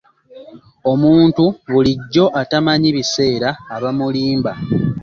Omuntu 0.91 1.43
bulijjo 1.71 2.25
atamanyi 2.41 2.89
biseera 2.95 3.49
aba 3.75 3.89
mulimba. 3.97 4.51